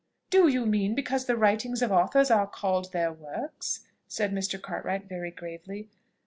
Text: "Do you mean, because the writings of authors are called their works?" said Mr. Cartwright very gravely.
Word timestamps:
"Do 0.31 0.47
you 0.47 0.65
mean, 0.65 0.95
because 0.95 1.27
the 1.27 1.37
writings 1.37 1.83
of 1.83 1.91
authors 1.91 2.31
are 2.31 2.47
called 2.47 2.91
their 2.91 3.13
works?" 3.13 3.81
said 4.07 4.31
Mr. 4.31 4.59
Cartwright 4.59 5.07
very 5.07 5.29
gravely. 5.29 5.89